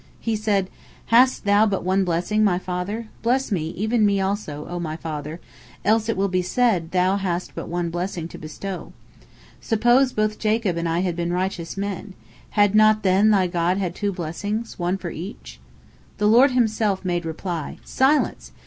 [0.19, 0.71] He said:
[1.13, 3.09] "Hast thou but one blessing, my father?
[3.21, 5.39] bless me, even me also, O my father,
[5.85, 8.93] else it will be said thou hast but one blessing to bestow.
[9.61, 12.15] Suppose both Jacob and I had been righteous men,
[12.57, 15.59] had not then thy God had two blessings, one for each?"
[16.17, 18.51] The Lord Himself made reply: "Silence!